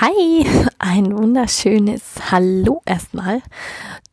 Hi, 0.00 0.46
ein 0.78 1.16
wunderschönes 1.16 2.14
Hallo 2.30 2.80
erstmal 2.86 3.42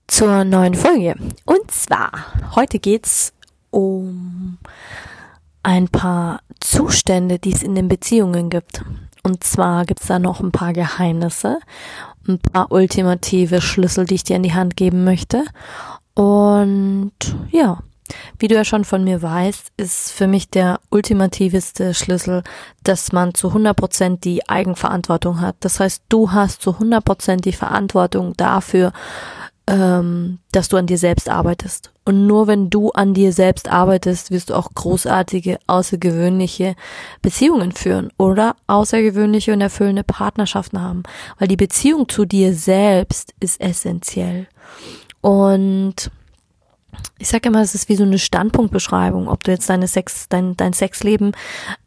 zur 0.07 0.43
neuen 0.43 0.75
Folge. 0.75 1.15
Und 1.45 1.71
zwar, 1.71 2.11
heute 2.53 2.79
geht's 2.79 3.33
um 3.71 4.57
ein 5.63 5.87
paar 5.87 6.41
Zustände, 6.59 7.39
die 7.39 7.53
es 7.53 7.63
in 7.63 7.75
den 7.75 7.87
Beziehungen 7.87 8.49
gibt. 8.49 8.83
Und 9.23 9.43
zwar 9.45 9.85
gibt's 9.85 10.07
da 10.07 10.19
noch 10.19 10.41
ein 10.41 10.51
paar 10.51 10.73
Geheimnisse, 10.73 11.59
ein 12.27 12.39
paar 12.39 12.71
ultimative 12.73 13.61
Schlüssel, 13.61 14.05
die 14.05 14.15
ich 14.15 14.23
dir 14.25 14.35
in 14.35 14.43
die 14.43 14.53
Hand 14.53 14.75
geben 14.75 15.05
möchte. 15.05 15.45
Und 16.13 17.13
ja, 17.51 17.79
wie 18.37 18.47
du 18.47 18.55
ja 18.55 18.65
schon 18.65 18.85
von 18.85 19.03
mir 19.03 19.21
weißt, 19.21 19.71
ist 19.77 20.11
für 20.11 20.27
mich 20.27 20.49
der 20.49 20.79
ultimativste 20.89 21.93
Schlüssel, 21.93 22.43
dass 22.83 23.11
man 23.11 23.33
zu 23.33 23.49
100% 23.49 24.19
die 24.19 24.47
Eigenverantwortung 24.47 25.41
hat. 25.41 25.55
Das 25.59 25.79
heißt, 25.79 26.03
du 26.09 26.31
hast 26.31 26.61
zu 26.61 26.71
100% 26.71 27.37
die 27.41 27.53
Verantwortung 27.53 28.33
dafür, 28.37 28.91
ähm, 29.69 30.39
dass 30.51 30.67
du 30.67 30.77
an 30.77 30.87
dir 30.87 30.97
selbst 30.97 31.29
arbeitest. 31.29 31.91
Und 32.03 32.25
nur 32.25 32.47
wenn 32.47 32.71
du 32.71 32.89
an 32.89 33.13
dir 33.13 33.31
selbst 33.31 33.69
arbeitest, 33.69 34.31
wirst 34.31 34.49
du 34.49 34.55
auch 34.55 34.71
großartige, 34.73 35.59
außergewöhnliche 35.67 36.75
Beziehungen 37.21 37.71
führen 37.71 38.09
oder 38.17 38.55
außergewöhnliche 38.65 39.53
und 39.53 39.61
erfüllende 39.61 40.03
Partnerschaften 40.03 40.81
haben. 40.81 41.03
Weil 41.37 41.49
die 41.49 41.55
Beziehung 41.55 42.09
zu 42.09 42.25
dir 42.25 42.55
selbst 42.55 43.35
ist 43.39 43.61
essentiell. 43.61 44.47
Und 45.21 46.09
ich 47.17 47.27
sage 47.27 47.49
immer, 47.49 47.61
es 47.61 47.75
ist 47.75 47.89
wie 47.89 47.95
so 47.95 48.03
eine 48.03 48.17
Standpunktbeschreibung, 48.17 49.27
ob 49.27 49.43
du 49.43 49.51
jetzt 49.51 49.69
deine 49.69 49.87
Sex, 49.87 50.29
dein, 50.29 50.55
dein 50.55 50.73
Sexleben 50.73 51.33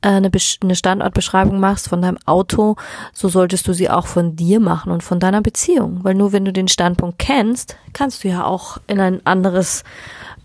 äh, 0.02 0.08
eine, 0.08 0.30
eine 0.62 0.76
Standortbeschreibung 0.76 1.58
machst 1.58 1.88
von 1.88 2.02
deinem 2.02 2.18
Auto, 2.26 2.76
so 3.12 3.28
solltest 3.28 3.66
du 3.66 3.72
sie 3.72 3.88
auch 3.88 4.06
von 4.06 4.36
dir 4.36 4.60
machen 4.60 4.92
und 4.92 5.02
von 5.02 5.20
deiner 5.20 5.40
Beziehung. 5.40 6.00
Weil 6.02 6.14
nur 6.14 6.32
wenn 6.32 6.44
du 6.44 6.52
den 6.52 6.68
Standpunkt 6.68 7.18
kennst, 7.18 7.76
kannst 7.92 8.24
du 8.24 8.28
ja 8.28 8.44
auch 8.44 8.78
in 8.86 9.00
ein 9.00 9.26
anderes, 9.26 9.84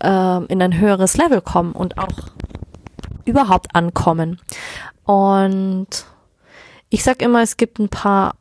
äh, 0.02 0.44
in 0.46 0.62
ein 0.62 0.78
höheres 0.78 1.16
Level 1.16 1.42
kommen 1.42 1.72
und 1.72 1.98
auch 1.98 2.28
überhaupt 3.26 3.74
ankommen. 3.74 4.40
Und 5.04 6.06
ich 6.88 7.04
sag 7.04 7.20
immer, 7.20 7.42
es 7.42 7.58
gibt 7.58 7.78
ein 7.78 7.90
paar 7.90 8.36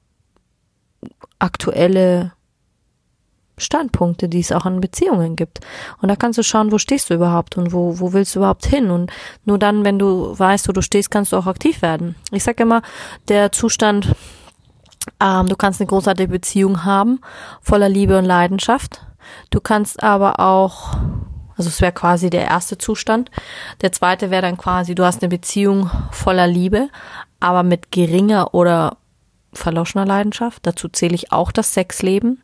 aktuelle 1.39 2.31
Standpunkte, 3.57 4.29
die 4.29 4.39
es 4.39 4.51
auch 4.51 4.65
an 4.65 4.81
Beziehungen 4.81 5.35
gibt. 5.35 5.59
Und 6.01 6.09
da 6.09 6.15
kannst 6.15 6.37
du 6.37 6.43
schauen, 6.43 6.71
wo 6.71 6.77
stehst 6.77 7.09
du 7.09 7.15
überhaupt 7.15 7.57
und 7.57 7.73
wo, 7.73 7.99
wo 7.99 8.13
willst 8.13 8.35
du 8.35 8.39
überhaupt 8.39 8.65
hin. 8.65 8.91
Und 8.91 9.11
nur 9.45 9.57
dann, 9.57 9.83
wenn 9.83 9.97
du 9.97 10.37
weißt, 10.37 10.67
wo 10.67 10.73
du 10.73 10.81
stehst, 10.81 11.09
kannst 11.09 11.31
du 11.31 11.37
auch 11.37 11.47
aktiv 11.47 11.81
werden. 11.81 12.15
Ich 12.31 12.43
sage 12.43 12.63
immer, 12.63 12.81
der 13.27 13.51
Zustand, 13.51 14.15
ähm, 15.19 15.47
du 15.47 15.55
kannst 15.55 15.81
eine 15.81 15.87
großartige 15.87 16.31
Beziehung 16.31 16.85
haben, 16.85 17.19
voller 17.61 17.89
Liebe 17.89 18.17
und 18.17 18.25
Leidenschaft. 18.25 19.01
Du 19.49 19.59
kannst 19.59 20.03
aber 20.03 20.39
auch, 20.39 20.95
also 21.57 21.69
es 21.69 21.81
wäre 21.81 21.91
quasi 21.91 22.29
der 22.29 22.45
erste 22.45 22.77
Zustand. 22.77 23.31
Der 23.81 23.91
zweite 23.91 24.29
wäre 24.29 24.43
dann 24.43 24.57
quasi, 24.57 24.93
du 24.93 25.03
hast 25.03 25.23
eine 25.23 25.29
Beziehung 25.29 25.89
voller 26.11 26.47
Liebe, 26.47 26.89
aber 27.39 27.63
mit 27.63 27.91
geringer 27.91 28.53
oder 28.53 28.97
verloschener 29.53 30.05
Leidenschaft. 30.05 30.65
Dazu 30.67 30.87
zähle 30.89 31.15
ich 31.15 31.31
auch 31.31 31.51
das 31.51 31.73
Sexleben 31.73 32.43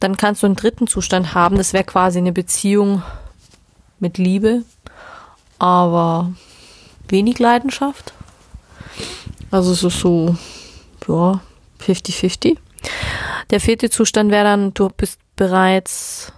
dann 0.00 0.16
kannst 0.16 0.42
du 0.42 0.46
einen 0.46 0.56
dritten 0.56 0.86
Zustand 0.86 1.34
haben. 1.34 1.56
Das 1.56 1.72
wäre 1.72 1.84
quasi 1.84 2.18
eine 2.18 2.32
Beziehung 2.32 3.02
mit 3.98 4.18
Liebe, 4.18 4.64
aber 5.58 6.32
wenig 7.08 7.38
Leidenschaft. 7.38 8.14
Also 9.50 9.72
es 9.72 9.84
ist 9.84 10.00
so, 10.00 10.36
ja, 11.06 11.40
50-50. 11.80 12.56
Der 13.50 13.60
vierte 13.60 13.90
Zustand 13.90 14.30
wäre 14.30 14.44
dann, 14.44 14.74
du 14.74 14.88
bist 14.88 15.20
bereits 15.36 16.32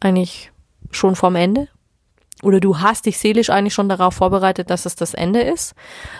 eigentlich 0.00 0.50
schon 0.90 1.16
vorm 1.16 1.36
Ende 1.36 1.68
oder 2.42 2.60
du 2.60 2.78
hast 2.78 3.06
dich 3.06 3.18
seelisch 3.18 3.50
eigentlich 3.50 3.74
schon 3.74 3.88
darauf 3.88 4.14
vorbereitet, 4.14 4.70
dass 4.70 4.86
es 4.86 4.94
das 4.94 5.14
Ende 5.14 5.42
ist. 5.42 5.74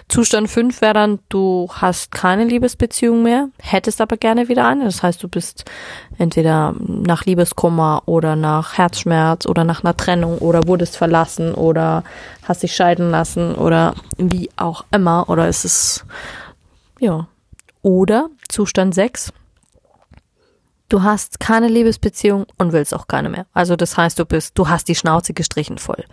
Zustand 0.08 0.50
5 0.50 0.80
wäre 0.80 0.94
dann, 0.94 1.18
du 1.28 1.68
hast 1.72 2.10
keine 2.10 2.44
Liebesbeziehung 2.44 3.22
mehr, 3.22 3.48
hättest 3.58 4.00
aber 4.00 4.16
gerne 4.16 4.48
wieder 4.48 4.66
eine. 4.66 4.84
Das 4.84 5.02
heißt, 5.02 5.22
du 5.22 5.28
bist 5.28 5.64
entweder 6.18 6.74
nach 6.78 7.24
Liebeskummer 7.24 8.02
oder 8.06 8.36
nach 8.36 8.76
Herzschmerz 8.76 9.46
oder 9.46 9.64
nach 9.64 9.82
einer 9.82 9.96
Trennung 9.96 10.38
oder 10.38 10.66
wurdest 10.66 10.96
verlassen 10.96 11.54
oder 11.54 12.04
hast 12.44 12.62
dich 12.62 12.74
scheiden 12.74 13.10
lassen 13.10 13.54
oder 13.54 13.94
wie 14.18 14.50
auch 14.56 14.84
immer. 14.92 15.28
Oder 15.28 15.48
ist 15.48 15.64
es, 15.64 16.04
ja. 16.98 17.28
Oder 17.82 18.28
Zustand 18.48 18.94
6, 18.94 19.32
du 20.90 21.02
hast 21.02 21.40
keine 21.40 21.68
Liebesbeziehung 21.68 22.46
und 22.58 22.72
willst 22.72 22.94
auch 22.94 23.08
keine 23.08 23.30
mehr. 23.30 23.46
Also 23.54 23.76
das 23.76 23.96
heißt, 23.96 24.18
du 24.18 24.26
bist, 24.26 24.58
du 24.58 24.68
hast 24.68 24.88
die 24.88 24.94
Schnauze 24.94 25.32
gestrichen 25.32 25.78
voll. 25.78 26.04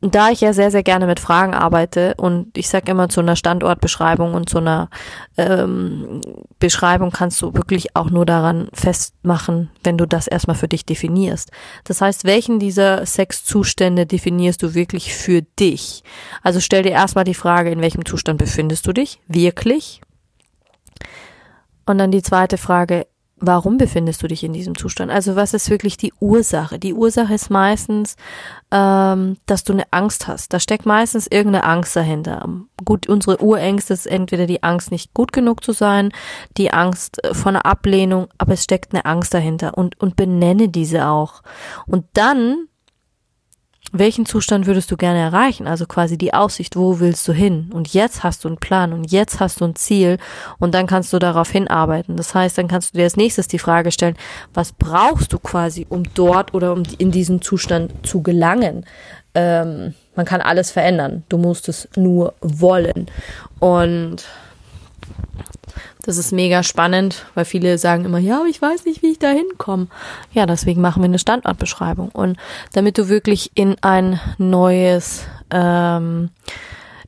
Da 0.00 0.30
ich 0.30 0.40
ja 0.40 0.52
sehr, 0.52 0.70
sehr 0.70 0.84
gerne 0.84 1.06
mit 1.06 1.18
Fragen 1.18 1.54
arbeite 1.54 2.14
und 2.18 2.56
ich 2.56 2.68
sage 2.68 2.92
immer 2.92 3.08
zu 3.08 3.18
einer 3.18 3.34
Standortbeschreibung 3.34 4.32
und 4.34 4.48
zu 4.48 4.58
einer 4.58 4.90
ähm, 5.36 6.20
Beschreibung 6.60 7.10
kannst 7.10 7.42
du 7.42 7.52
wirklich 7.54 7.96
auch 7.96 8.08
nur 8.08 8.24
daran 8.24 8.68
festmachen, 8.72 9.70
wenn 9.82 9.98
du 9.98 10.06
das 10.06 10.28
erstmal 10.28 10.54
für 10.54 10.68
dich 10.68 10.86
definierst. 10.86 11.50
Das 11.82 12.00
heißt, 12.00 12.24
welchen 12.24 12.60
dieser 12.60 13.04
Sexzustände 13.06 14.06
definierst 14.06 14.62
du 14.62 14.74
wirklich 14.74 15.14
für 15.14 15.42
dich? 15.42 16.04
Also 16.44 16.60
stell 16.60 16.84
dir 16.84 16.92
erstmal 16.92 17.24
die 17.24 17.34
Frage, 17.34 17.70
in 17.70 17.80
welchem 17.80 18.04
Zustand 18.04 18.38
befindest 18.38 18.86
du 18.86 18.92
dich? 18.92 19.18
Wirklich? 19.26 20.00
Und 21.86 21.98
dann 21.98 22.12
die 22.12 22.22
zweite 22.22 22.56
Frage, 22.56 23.08
warum 23.40 23.78
befindest 23.78 24.22
du 24.22 24.28
dich 24.28 24.44
in 24.44 24.52
diesem 24.52 24.76
Zustand? 24.76 25.10
Also 25.10 25.36
was 25.36 25.54
ist 25.54 25.70
wirklich 25.70 25.96
die 25.96 26.12
Ursache? 26.20 26.78
Die 26.78 26.94
Ursache 26.94 27.34
ist 27.34 27.50
meistens, 27.50 28.16
ähm, 28.70 29.36
dass 29.46 29.64
du 29.64 29.72
eine 29.72 29.84
Angst 29.90 30.26
hast. 30.26 30.52
Da 30.52 30.60
steckt 30.60 30.86
meistens 30.86 31.26
irgendeine 31.26 31.64
Angst 31.64 31.96
dahinter. 31.96 32.48
Gut, 32.84 33.08
unsere 33.08 33.42
Urängste 33.42 33.94
ist 33.94 34.06
entweder 34.06 34.46
die 34.46 34.62
Angst, 34.62 34.90
nicht 34.90 35.14
gut 35.14 35.32
genug 35.32 35.64
zu 35.64 35.72
sein, 35.72 36.10
die 36.56 36.72
Angst 36.72 37.20
vor 37.32 37.50
einer 37.50 37.66
Ablehnung, 37.66 38.28
aber 38.38 38.54
es 38.54 38.64
steckt 38.64 38.92
eine 38.92 39.04
Angst 39.04 39.34
dahinter 39.34 39.76
und, 39.76 40.00
und 40.00 40.16
benenne 40.16 40.68
diese 40.68 41.06
auch. 41.06 41.42
Und 41.86 42.04
dann 42.14 42.68
welchen 43.92 44.26
Zustand 44.26 44.66
würdest 44.66 44.90
du 44.90 44.96
gerne 44.96 45.20
erreichen? 45.20 45.66
Also 45.66 45.86
quasi 45.86 46.18
die 46.18 46.34
Aussicht, 46.34 46.76
wo 46.76 47.00
willst 47.00 47.26
du 47.26 47.32
hin? 47.32 47.70
Und 47.72 47.92
jetzt 47.94 48.22
hast 48.22 48.44
du 48.44 48.48
einen 48.48 48.58
Plan 48.58 48.92
und 48.92 49.10
jetzt 49.10 49.40
hast 49.40 49.60
du 49.60 49.64
ein 49.64 49.76
Ziel 49.76 50.18
und 50.58 50.74
dann 50.74 50.86
kannst 50.86 51.12
du 51.12 51.18
darauf 51.18 51.50
hinarbeiten. 51.50 52.16
Das 52.16 52.34
heißt, 52.34 52.58
dann 52.58 52.68
kannst 52.68 52.92
du 52.92 52.98
dir 52.98 53.04
als 53.04 53.16
nächstes 53.16 53.48
die 53.48 53.58
Frage 53.58 53.90
stellen, 53.90 54.16
was 54.52 54.72
brauchst 54.72 55.32
du 55.32 55.38
quasi, 55.38 55.86
um 55.88 56.02
dort 56.14 56.54
oder 56.54 56.72
um 56.72 56.82
in 56.98 57.10
diesen 57.10 57.40
Zustand 57.40 58.06
zu 58.06 58.22
gelangen? 58.22 58.84
Ähm, 59.34 59.94
man 60.14 60.26
kann 60.26 60.40
alles 60.40 60.70
verändern. 60.70 61.24
Du 61.28 61.38
musst 61.38 61.68
es 61.68 61.88
nur 61.96 62.34
wollen. 62.40 63.06
Und 63.60 64.24
das 66.02 66.16
ist 66.16 66.32
mega 66.32 66.62
spannend, 66.62 67.26
weil 67.34 67.44
viele 67.44 67.78
sagen 67.78 68.04
immer, 68.04 68.18
ja, 68.18 68.38
aber 68.38 68.48
ich 68.48 68.60
weiß 68.60 68.84
nicht, 68.84 69.02
wie 69.02 69.12
ich 69.12 69.18
da 69.18 69.30
hinkomme. 69.30 69.88
Ja, 70.32 70.46
deswegen 70.46 70.80
machen 70.80 71.02
wir 71.02 71.06
eine 71.06 71.18
Standortbeschreibung. 71.18 72.10
Und 72.10 72.38
damit 72.72 72.98
du 72.98 73.08
wirklich 73.08 73.50
in 73.54 73.76
ein 73.82 74.20
neues, 74.38 75.24
ähm, 75.50 76.30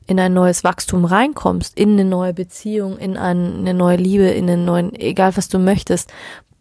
in 0.07 0.19
ein 0.19 0.33
neues 0.33 0.63
Wachstum 0.63 1.05
reinkommst, 1.05 1.77
in 1.77 1.93
eine 1.93 2.05
neue 2.05 2.33
Beziehung, 2.33 2.97
in 2.97 3.17
eine 3.17 3.73
neue 3.73 3.97
Liebe, 3.97 4.25
in 4.25 4.49
einen 4.49 4.65
neuen, 4.65 4.93
egal 4.95 5.35
was 5.37 5.47
du 5.47 5.57
möchtest, 5.59 6.11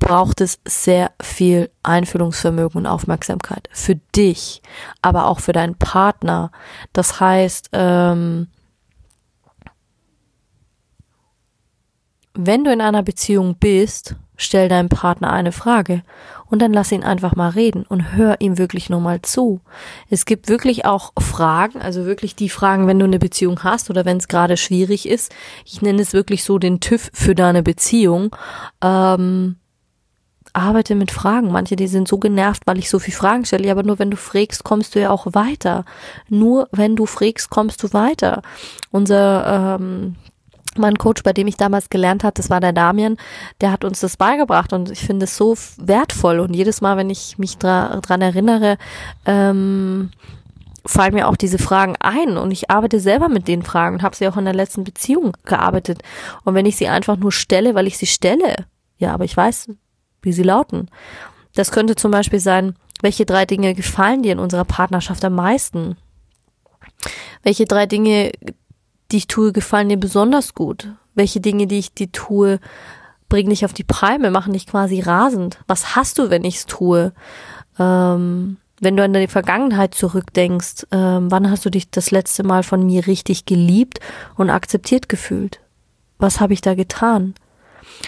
braucht 0.01 0.41
es 0.41 0.59
sehr 0.67 1.13
viel 1.23 1.71
Einfühlungsvermögen 1.83 2.79
und 2.79 2.87
Aufmerksamkeit 2.87 3.69
für 3.71 3.97
dich, 4.17 4.63
aber 5.03 5.27
auch 5.27 5.41
für 5.41 5.53
deinen 5.53 5.77
Partner. 5.77 6.51
Das 6.93 7.21
heißt, 7.21 7.71
ähm, 7.73 8.49
wenn 12.35 12.65
du 12.65 12.73
in 12.73 12.81
einer 12.81 13.03
Beziehung 13.03 13.57
bist, 13.57 14.17
stell 14.37 14.69
deinem 14.69 14.89
Partner 14.89 15.33
eine 15.33 15.53
Frage 15.53 16.03
und 16.47 16.63
dann 16.63 16.73
lass 16.73 16.93
ihn 16.93 17.05
einfach 17.05 17.37
mal 17.37 17.51
reden 17.51 17.85
und 17.89 18.13
hör 18.13 18.41
ihm 18.41 18.59
wirklich 18.59 18.89
nur 18.89 19.01
mal 19.01 19.21
zu. 19.23 19.61
Es 20.09 20.25
gibt 20.25 20.49
wirklich 20.49 20.85
auch 20.85 21.13
Fragen, 21.19 21.81
also 21.81 22.07
wirklich 22.07 22.37
die 22.37 22.49
Fragen, 22.49 22.87
wenn 22.87 22.99
du 22.99 23.05
eine 23.05 23.19
Beziehung 23.19 23.63
hast 23.63 23.91
oder 23.91 24.05
wenn 24.05 24.17
es 24.17 24.29
gerade 24.29 24.57
schwierig 24.57 25.09
ist. 25.09 25.33
Ich 25.65 25.83
nenne 25.83 26.03
es 26.03 26.13
wirklich 26.13 26.45
so 26.45 26.59
den 26.59 26.81
TÜV 26.81 27.11
für 27.13 27.35
deine 27.35 27.63
Beziehung. 27.63 28.35
Ähm, 28.83 29.57
arbeite 30.53 30.95
mit 30.95 31.11
Fragen. 31.11 31.53
Manche, 31.53 31.77
die 31.77 31.87
sind 31.87 32.09
so 32.09 32.19
genervt, 32.19 32.63
weil 32.67 32.79
ich 32.79 32.91
so 32.91 32.99
viel 32.99 33.15
Fragen 33.15 33.45
stelle. 33.45 33.71
Aber 33.71 33.83
nur 33.83 33.99
wenn 33.99 34.11
du 34.11 34.17
frägst, 34.17 34.65
kommst 34.65 34.95
du 34.95 35.01
ja 35.01 35.11
auch 35.11 35.27
weiter. 35.33 35.85
Nur 36.29 36.69
wenn 36.73 36.97
du 36.97 37.07
frägst, 37.07 37.51
kommst 37.51 37.83
du 37.83 37.93
weiter. 37.93 38.43
Unser 38.91 39.79
ähm, 39.81 40.17
mein 40.81 40.97
Coach, 40.97 41.23
bei 41.23 41.33
dem 41.33 41.47
ich 41.47 41.57
damals 41.57 41.91
gelernt 41.91 42.25
habe, 42.25 42.35
das 42.35 42.51
war 42.51 42.61
der 42.61 42.73
Damian, 42.73 43.17
der 43.61 43.73
hat 43.73 43.85
uns 43.85 44.01
das 44.01 44.17
beigebracht 44.17 44.73
und 44.73 44.91
ich 44.91 45.01
finde 45.01 45.25
es 45.25 45.37
so 45.37 45.57
wertvoll 45.79 46.41
und 46.41 46.55
jedes 46.55 46.81
Mal, 46.81 46.97
wenn 46.97 47.11
ich 47.11 47.39
mich 47.39 47.59
dra 47.59 48.01
dran 48.01 48.23
erinnere, 48.23 48.79
ähm, 49.27 50.11
fallen 50.87 51.15
mir 51.15 51.29
auch 51.29 51.37
diese 51.37 51.59
Fragen 51.59 51.95
ein 52.01 52.37
und 52.37 52.51
ich 52.51 52.71
arbeite 52.71 53.01
selber 53.01 53.29
mit 53.29 53.49
den 53.49 53.63
Fragen 53.63 53.97
und 53.97 54.03
habe 54.03 54.17
sie 54.17 54.27
auch 54.27 54.37
in 54.37 54.47
der 54.47 54.55
letzten 54.55 54.85
Beziehung 54.85 55.37
gearbeitet 55.45 56.03
und 56.45 56.55
wenn 56.55 56.67
ich 56.67 56.77
sie 56.77 56.89
einfach 56.89 57.17
nur 57.17 57.33
stelle, 57.33 57.75
weil 57.75 57.87
ich 57.87 57.99
sie 57.99 58.07
stelle, 58.07 58.55
ja, 58.99 59.13
aber 59.13 59.25
ich 59.25 59.37
weiß, 59.37 59.69
wie 60.23 60.33
sie 60.33 60.43
lauten. 60.43 60.89
Das 61.55 61.73
könnte 61.73 61.97
zum 61.97 62.11
Beispiel 62.11 62.41
sein, 62.41 62.75
welche 63.03 63.27
drei 63.27 63.47
Dinge 63.47 63.75
gefallen 63.75 64.23
dir 64.23 64.33
in 64.33 64.39
unserer 64.39 64.65
Partnerschaft 64.65 65.25
am 65.25 65.35
meisten? 65.35 65.97
Welche 67.43 67.65
drei 67.65 67.87
Dinge, 67.87 68.33
die 69.13 69.19
ich 69.19 69.27
tue, 69.27 69.53
gefallen 69.53 69.89
dir 69.89 69.99
besonders 69.99 70.55
gut? 70.55 70.89
Welche 71.15 71.41
Dinge, 71.41 71.67
die 71.67 71.79
ich 71.79 71.95
dir 71.95 72.11
tue, 72.13 72.61
bringen 73.29 73.51
dich 73.51 73.65
auf 73.65 73.73
die 73.73 73.85
Palme, 73.85 74.31
machen 74.31 74.53
dich 74.53 74.67
quasi 74.67 75.01
rasend? 75.01 75.59
Was 75.67 75.97
hast 75.97 76.19
du, 76.19 76.31
wenn 76.31 76.45
ich's 76.45 76.67
tue? 76.67 77.13
Ähm, 77.79 78.59
wenn 78.81 78.97
du 78.97 79.05
an 79.05 79.13
deine 79.13 79.29
Vergangenheit 79.29 79.95
zurückdenkst, 79.95 80.87
ähm, 80.91 81.31
wann 81.31 81.51
hast 81.51 81.65
du 81.65 81.71
dich 81.71 81.91
das 81.91 82.11
letzte 82.11 82.43
Mal 82.43 82.63
von 82.63 82.85
mir 82.85 83.07
richtig 83.07 83.45
geliebt 83.45 84.01
und 84.37 84.51
akzeptiert 84.51 85.09
gefühlt? 85.09 85.61
Was 86.19 86.41
habe 86.41 86.55
ich 86.55 86.61
da 86.61 86.75
getan? 86.75 87.35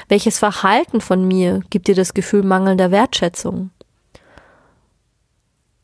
Welches 0.09 0.39
Verhalten 0.39 1.01
von 1.01 1.27
mir 1.27 1.61
gibt 1.71 1.89
dir 1.89 1.95
das 1.95 2.15
Gefühl 2.15 2.43
mangelnder 2.43 2.91
Wertschätzung? 2.91 3.71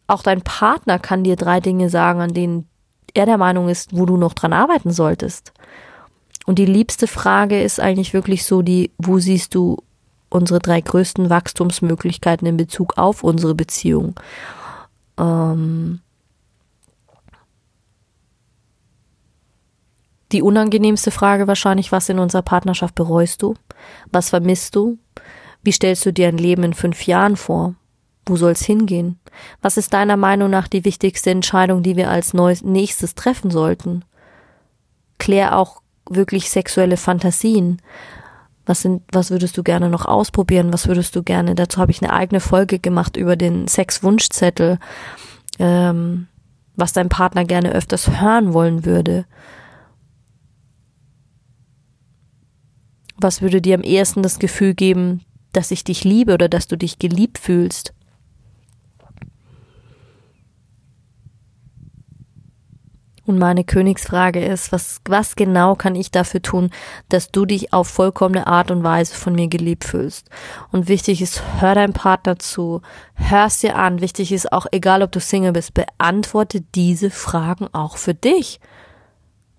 Auch 0.06 0.22
dein 0.22 0.40
Partner 0.40 0.98
kann 0.98 1.22
dir 1.22 1.36
drei 1.36 1.60
Dinge 1.60 1.90
sagen, 1.90 2.20
an 2.20 2.32
denen 2.32 2.66
er 3.14 3.26
der 3.26 3.38
Meinung 3.38 3.68
ist, 3.68 3.96
wo 3.96 4.06
du 4.06 4.16
noch 4.16 4.34
dran 4.34 4.52
arbeiten 4.52 4.90
solltest. 4.90 5.52
Und 6.46 6.58
die 6.58 6.66
liebste 6.66 7.06
Frage 7.06 7.62
ist 7.62 7.80
eigentlich 7.80 8.14
wirklich 8.14 8.44
so 8.44 8.62
die, 8.62 8.90
wo 8.98 9.18
siehst 9.18 9.54
du 9.54 9.82
unsere 10.30 10.60
drei 10.60 10.80
größten 10.80 11.30
Wachstumsmöglichkeiten 11.30 12.46
in 12.46 12.56
Bezug 12.56 12.96
auf 12.96 13.22
unsere 13.22 13.54
Beziehung? 13.54 14.18
Ähm, 15.18 16.00
Die 20.32 20.42
unangenehmste 20.42 21.10
Frage 21.10 21.46
wahrscheinlich, 21.46 21.90
was 21.90 22.08
in 22.08 22.18
unserer 22.18 22.42
Partnerschaft 22.42 22.94
bereust 22.94 23.42
du? 23.42 23.54
Was 24.12 24.28
vermisst 24.28 24.76
du? 24.76 24.98
Wie 25.62 25.72
stellst 25.72 26.04
du 26.04 26.12
dir 26.12 26.28
ein 26.28 26.38
Leben 26.38 26.64
in 26.64 26.74
fünf 26.74 27.06
Jahren 27.06 27.36
vor? 27.36 27.74
Wo 28.28 28.36
soll's 28.36 28.62
hingehen? 28.62 29.18
Was 29.62 29.78
ist 29.78 29.94
deiner 29.94 30.18
Meinung 30.18 30.50
nach 30.50 30.68
die 30.68 30.84
wichtigste 30.84 31.30
Entscheidung, 31.30 31.82
die 31.82 31.96
wir 31.96 32.10
als 32.10 32.34
nächstes 32.34 33.14
treffen 33.14 33.50
sollten? 33.50 34.04
Klär 35.16 35.56
auch 35.56 35.80
wirklich 36.10 36.50
sexuelle 36.50 36.98
Fantasien. 36.98 37.80
Was 38.66 38.82
sind, 38.82 39.02
was 39.12 39.30
würdest 39.30 39.56
du 39.56 39.62
gerne 39.62 39.88
noch 39.88 40.04
ausprobieren? 40.04 40.74
Was 40.74 40.86
würdest 40.86 41.16
du 41.16 41.22
gerne? 41.22 41.54
Dazu 41.54 41.80
habe 41.80 41.90
ich 41.90 42.02
eine 42.02 42.12
eigene 42.12 42.40
Folge 42.40 42.78
gemacht 42.78 43.16
über 43.16 43.34
den 43.34 43.66
Sexwunschzettel, 43.66 44.78
ähm, 45.58 46.28
was 46.76 46.92
dein 46.92 47.08
Partner 47.08 47.46
gerne 47.46 47.72
öfters 47.72 48.20
hören 48.20 48.52
wollen 48.52 48.84
würde. 48.84 49.24
Was 53.16 53.40
würde 53.40 53.62
dir 53.62 53.74
am 53.74 53.82
ehesten 53.82 54.22
das 54.22 54.38
Gefühl 54.38 54.74
geben, 54.74 55.22
dass 55.54 55.70
ich 55.70 55.82
dich 55.82 56.04
liebe 56.04 56.34
oder 56.34 56.50
dass 56.50 56.66
du 56.68 56.76
dich 56.76 56.98
geliebt 56.98 57.38
fühlst? 57.38 57.94
Und 63.28 63.38
meine 63.38 63.62
Königsfrage 63.62 64.42
ist, 64.42 64.72
was, 64.72 65.02
was 65.04 65.36
genau 65.36 65.74
kann 65.74 65.94
ich 65.94 66.10
dafür 66.10 66.40
tun, 66.40 66.70
dass 67.10 67.30
du 67.30 67.44
dich 67.44 67.74
auf 67.74 67.86
vollkommene 67.86 68.46
Art 68.46 68.70
und 68.70 68.82
Weise 68.82 69.14
von 69.14 69.34
mir 69.34 69.48
geliebt 69.48 69.84
fühlst? 69.84 70.30
Und 70.72 70.88
wichtig 70.88 71.20
ist, 71.20 71.42
hör 71.60 71.74
deinem 71.74 71.92
Partner 71.92 72.38
zu, 72.38 72.80
hörst 73.12 73.62
dir 73.62 73.76
an. 73.76 74.00
Wichtig 74.00 74.32
ist 74.32 74.50
auch, 74.50 74.66
egal 74.72 75.02
ob 75.02 75.12
du 75.12 75.20
Single 75.20 75.52
bist, 75.52 75.74
beantworte 75.74 76.62
diese 76.74 77.10
Fragen 77.10 77.68
auch 77.74 77.98
für 77.98 78.14
dich 78.14 78.60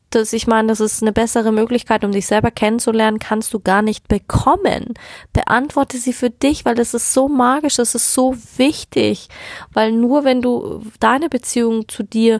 das, 0.09 0.33
ich 0.33 0.47
meine, 0.47 0.69
das 0.69 0.79
ist 0.79 1.01
eine 1.01 1.11
bessere 1.11 1.51
Möglichkeit, 1.51 2.03
um 2.03 2.11
dich 2.11 2.25
selber 2.25 2.51
kennenzulernen, 2.51 3.19
kannst 3.19 3.53
du 3.53 3.59
gar 3.59 3.81
nicht 3.81 4.07
bekommen. 4.07 4.93
Beantworte 5.33 5.97
sie 5.97 6.13
für 6.13 6.29
dich, 6.29 6.65
weil 6.65 6.75
das 6.75 6.93
ist 6.93 7.13
so 7.13 7.27
magisch, 7.27 7.75
das 7.75 7.95
ist 7.95 8.13
so 8.13 8.35
wichtig, 8.57 9.29
weil 9.71 9.91
nur 9.91 10.23
wenn 10.23 10.41
du 10.41 10.81
deine 10.99 11.29
Beziehung 11.29 11.87
zu 11.87 12.03
dir 12.03 12.39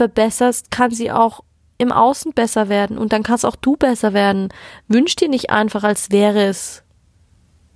verbesserst, 0.00 0.70
kann 0.70 0.90
sie 0.90 1.12
auch 1.12 1.42
im 1.76 1.92
Außen 1.92 2.32
besser 2.32 2.70
werden 2.70 2.96
und 2.96 3.12
dann 3.12 3.22
kannst 3.22 3.44
auch 3.44 3.56
du 3.56 3.76
besser 3.76 4.14
werden. 4.14 4.48
Wünsch 4.88 5.14
dir 5.14 5.28
nicht 5.28 5.50
einfach, 5.50 5.84
als 5.84 6.10
wäre 6.10 6.44
es. 6.44 6.82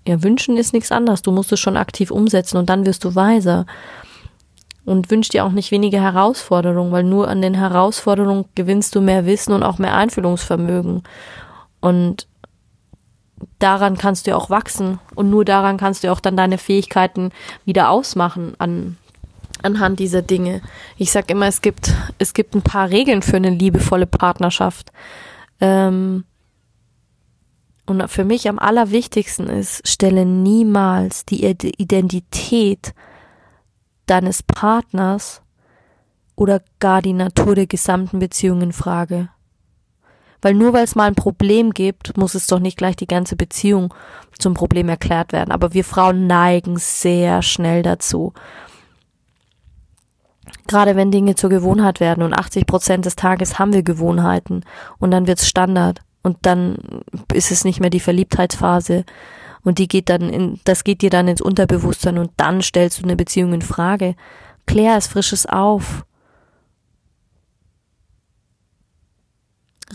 Ja, 0.08 0.22
wünschen 0.22 0.56
ist 0.56 0.72
nichts 0.72 0.90
anderes. 0.90 1.20
Du 1.20 1.32
musst 1.32 1.52
es 1.52 1.60
schon 1.60 1.76
aktiv 1.76 2.10
umsetzen 2.10 2.56
und 2.56 2.70
dann 2.70 2.86
wirst 2.86 3.04
du 3.04 3.14
weiser 3.14 3.66
und 4.86 5.10
wünsch 5.10 5.28
dir 5.28 5.44
auch 5.44 5.52
nicht 5.52 5.70
weniger 5.70 6.00
Herausforderungen, 6.00 6.92
weil 6.92 7.04
nur 7.04 7.28
an 7.28 7.42
den 7.42 7.54
Herausforderungen 7.54 8.46
gewinnst 8.54 8.94
du 8.94 9.02
mehr 9.02 9.26
Wissen 9.26 9.52
und 9.52 9.62
auch 9.62 9.76
mehr 9.76 9.94
Einfühlungsvermögen. 9.94 11.02
Und 11.80 12.26
daran 13.58 13.98
kannst 13.98 14.26
du 14.26 14.34
auch 14.34 14.48
wachsen 14.48 14.98
und 15.14 15.28
nur 15.28 15.44
daran 15.44 15.76
kannst 15.76 16.04
du 16.04 16.12
auch 16.12 16.20
dann 16.20 16.38
deine 16.38 16.56
Fähigkeiten 16.56 17.32
wieder 17.66 17.90
ausmachen 17.90 18.54
an 18.56 18.96
anhand 19.64 19.98
dieser 19.98 20.22
Dinge. 20.22 20.60
Ich 20.96 21.10
sag 21.10 21.30
immer, 21.30 21.46
es 21.46 21.60
gibt 21.60 21.92
es 22.18 22.34
gibt 22.34 22.54
ein 22.54 22.62
paar 22.62 22.90
Regeln 22.90 23.22
für 23.22 23.36
eine 23.36 23.50
liebevolle 23.50 24.06
Partnerschaft. 24.06 24.92
Ähm, 25.60 26.24
und 27.86 28.08
für 28.10 28.24
mich 28.24 28.48
am 28.48 28.58
allerwichtigsten 28.58 29.48
ist, 29.48 29.86
stelle 29.86 30.24
niemals 30.24 31.26
die 31.26 31.44
Identität 31.44 32.94
deines 34.06 34.42
Partners 34.42 35.42
oder 36.36 36.62
gar 36.80 37.02
die 37.02 37.12
Natur 37.12 37.54
der 37.54 37.66
gesamten 37.66 38.18
Beziehung 38.18 38.62
in 38.62 38.72
Frage. 38.72 39.28
Weil 40.40 40.54
nur 40.54 40.74
weil 40.74 40.84
es 40.84 40.94
mal 40.94 41.06
ein 41.06 41.14
Problem 41.14 41.72
gibt, 41.72 42.18
muss 42.18 42.34
es 42.34 42.46
doch 42.46 42.58
nicht 42.58 42.76
gleich 42.76 42.96
die 42.96 43.06
ganze 43.06 43.34
Beziehung 43.34 43.94
zum 44.38 44.52
Problem 44.52 44.88
erklärt 44.88 45.32
werden. 45.32 45.52
Aber 45.52 45.72
wir 45.72 45.84
Frauen 45.84 46.26
neigen 46.26 46.76
sehr 46.76 47.40
schnell 47.40 47.82
dazu. 47.82 48.34
Gerade 50.66 50.96
wenn 50.96 51.10
Dinge 51.10 51.34
zur 51.34 51.50
Gewohnheit 51.50 52.00
werden 52.00 52.22
und 52.22 52.32
80 52.32 52.66
Prozent 52.66 53.04
des 53.04 53.16
Tages 53.16 53.58
haben 53.58 53.72
wir 53.72 53.82
Gewohnheiten 53.82 54.64
und 54.98 55.10
dann 55.10 55.26
wird's 55.26 55.46
Standard 55.46 56.00
und 56.22 56.38
dann 56.42 56.76
ist 57.32 57.50
es 57.50 57.64
nicht 57.64 57.80
mehr 57.80 57.90
die 57.90 58.00
Verliebtheitsphase, 58.00 59.04
und 59.64 59.78
die 59.78 59.88
geht 59.88 60.10
dann 60.10 60.28
in, 60.28 60.60
das 60.64 60.84
geht 60.84 61.02
dir 61.02 61.10
dann 61.10 61.26
ins 61.26 61.40
Unterbewusstsein 61.40 62.18
und 62.18 62.30
dann 62.36 62.62
stellst 62.62 63.00
du 63.00 63.04
eine 63.04 63.16
Beziehung 63.16 63.54
in 63.54 63.62
Frage. 63.62 64.14
Klär 64.66 64.96
es 64.96 65.06
Frisches 65.06 65.46
auf. 65.46 66.04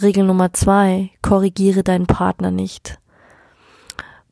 Regel 0.01 0.25
Nummer 0.25 0.53
zwei, 0.53 1.11
korrigiere 1.21 1.83
deinen 1.83 2.07
Partner 2.07 2.51
nicht. 2.51 2.99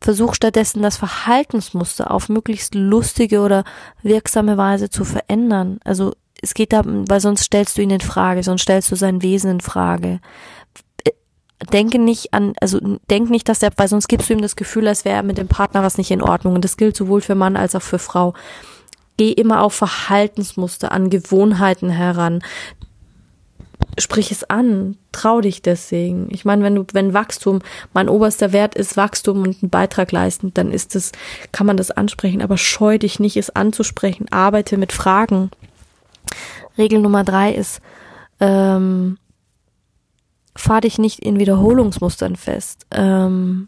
Versuch 0.01 0.34
stattdessen 0.34 0.82
das 0.82 0.98
Verhaltensmuster 0.98 2.12
auf 2.12 2.29
möglichst 2.29 2.74
lustige 2.75 3.41
oder 3.41 3.63
wirksame 4.01 4.58
Weise 4.58 4.89
zu 4.89 5.03
verändern. 5.03 5.79
Also 5.84 6.13
es 6.48 6.54
geht 6.54 6.74
da, 6.74 6.82
weil 6.86 7.20
sonst 7.20 7.44
stellst 7.44 7.77
du 7.77 7.82
ihn 7.82 7.89
in 7.89 8.01
Frage, 8.01 8.44
sonst 8.44 8.63
stellst 8.63 8.92
du 8.92 8.96
sein 8.96 9.22
Wesen 9.22 9.51
in 9.51 9.62
Frage 9.62 10.20
denke 11.72 12.00
nicht 12.00 12.34
an, 12.34 12.54
also 12.62 12.80
denk 13.10 13.30
nicht, 13.30 13.50
dass 13.50 13.60
der, 13.60 13.72
weil 13.77 13.88
sonst 13.88 14.08
gibst 14.08 14.30
du 14.30 14.34
ihm 14.34 14.42
das 14.42 14.56
Gefühl, 14.56 14.88
als 14.88 15.06
wäre 15.06 15.24
mit 15.24 15.38
dem 15.38 15.48
Partner 15.48 15.84
was 15.84 15.98
nicht 15.98 16.12
in 16.12 16.22
Ordnung. 16.22 16.56
Und 16.56 16.63
das 16.63 16.77
gilt 16.77 16.96
sowohl 16.96 17.22
für 17.22 17.36
Mann 17.36 17.58
als 17.58 17.75
auch 17.75 17.82
für 17.82 18.00
Frau. 18.00 18.34
Geh 19.18 19.32
immer 19.32 19.63
auf 19.63 19.74
Verhaltensmuster, 19.74 20.92
an 20.92 21.10
Gewohnheiten 21.10 21.89
heran. 21.89 22.44
Sprich 24.00 24.32
es 24.32 24.44
an, 24.44 24.98
trau 25.12 25.42
dich 25.42 25.63
deswegen. 25.63 26.27
Ich 26.30 26.46
meine, 26.46 26.63
wenn 26.63 26.75
du, 26.75 26.86
wenn 26.94 27.16
Wachstum, 27.16 27.62
mein 27.94 28.10
oberster 28.10 28.54
Wert 28.54 28.75
ist 28.75 28.96
Wachstum 28.96 29.42
und 29.42 29.63
einen 29.63 29.72
Beitrag 29.72 30.12
leisten, 30.12 30.54
dann 30.54 30.72
ist 30.72 30.96
es, 30.96 31.12
kann 31.51 31.66
man 31.66 31.77
das 31.77 31.89
ansprechen, 31.89 32.44
aber 32.44 32.58
scheu 32.58 33.00
dich 33.00 33.20
nicht, 33.20 33.38
es 33.38 33.50
anzusprechen. 33.50 34.27
Arbeite 34.30 34.77
mit 34.77 34.92
Fragen. 34.92 35.50
Regel 36.77 37.00
Nummer 37.00 37.24
drei 37.24 37.51
ist, 37.53 37.81
ähm, 38.39 39.17
fahr 40.55 40.81
dich 40.81 40.98
nicht 40.98 41.19
in 41.19 41.39
Wiederholungsmustern 41.39 42.36
fest. 42.36 42.86
Ähm, 42.91 43.67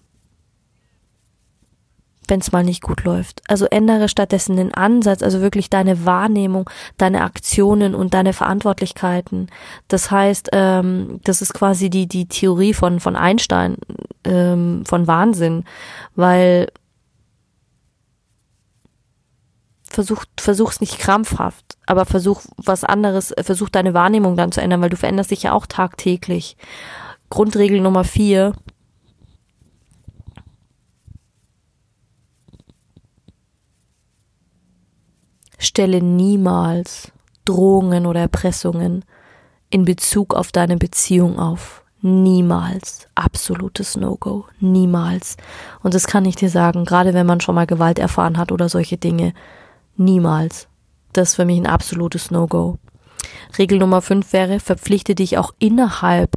wenn 2.29 2.39
es 2.39 2.51
mal 2.51 2.63
nicht 2.63 2.81
gut 2.81 3.03
läuft. 3.03 3.41
Also 3.47 3.65
ändere 3.65 4.07
stattdessen 4.07 4.55
den 4.55 4.73
Ansatz, 4.73 5.23
also 5.23 5.41
wirklich 5.41 5.69
deine 5.69 6.05
Wahrnehmung, 6.05 6.69
deine 6.97 7.23
Aktionen 7.23 7.95
und 7.95 8.13
deine 8.13 8.33
Verantwortlichkeiten. 8.33 9.49
Das 9.87 10.11
heißt, 10.11 10.49
ähm, 10.53 11.19
das 11.23 11.41
ist 11.41 11.53
quasi 11.53 11.89
die 11.89 12.07
die 12.07 12.27
Theorie 12.27 12.73
von 12.73 12.99
von 12.99 13.15
Einstein 13.15 13.77
ähm, 14.23 14.83
von 14.85 15.07
Wahnsinn, 15.07 15.63
weil 16.15 16.67
versuch 19.89 20.23
versuch's 20.39 20.81
nicht 20.81 20.99
krampfhaft, 20.99 21.68
aber 21.89 22.05
versuch 22.05 22.43
was 22.57 22.83
anderes, 22.83 23.33
versuch 23.41 23.69
deine 23.69 23.95
Wahrnehmung 23.95 24.37
dann 24.37 24.51
zu 24.51 24.61
ändern, 24.61 24.81
weil 24.81 24.91
du 24.91 24.95
veränderst 24.95 25.31
dich 25.31 25.43
ja 25.43 25.53
auch 25.53 25.65
tagtäglich. 25.65 26.55
Grundregel 27.29 27.81
Nummer 27.81 28.03
vier 28.03 28.53
Stelle 35.57 36.03
niemals 36.03 37.11
Drohungen 37.43 38.05
oder 38.05 38.21
Erpressungen 38.21 39.03
in 39.71 39.83
Bezug 39.83 40.35
auf 40.35 40.51
deine 40.51 40.77
Beziehung 40.77 41.39
auf. 41.39 41.83
Niemals. 42.01 43.07
Absolutes 43.15 43.97
No-Go. 43.97 44.45
Niemals. 44.59 45.37
Und 45.81 45.95
das 45.95 46.05
kann 46.05 46.25
ich 46.25 46.35
dir 46.35 46.51
sagen, 46.51 46.85
gerade 46.85 47.15
wenn 47.15 47.25
man 47.25 47.41
schon 47.41 47.55
mal 47.55 47.65
Gewalt 47.65 47.97
erfahren 47.97 48.37
hat 48.37 48.51
oder 48.51 48.69
solche 48.69 48.97
Dinge. 48.97 49.33
Niemals. 49.97 50.68
Das 51.13 51.29
ist 51.29 51.35
für 51.35 51.45
mich 51.45 51.59
ein 51.59 51.67
absolutes 51.67 52.31
No-Go. 52.31 52.77
Regel 53.57 53.79
Nummer 53.79 54.01
fünf 54.01 54.33
wäre, 54.33 54.59
verpflichte 54.59 55.15
dich 55.15 55.37
auch 55.37 55.53
innerhalb 55.59 56.35